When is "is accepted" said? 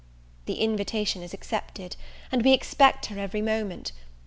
1.21-1.95